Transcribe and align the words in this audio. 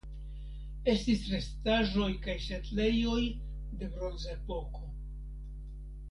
Estis 0.93 1.25
restaĵoj 1.33 2.07
kaj 2.23 2.35
setlejoj 2.45 3.19
de 3.81 3.89
Bronzepoko. 3.97 4.87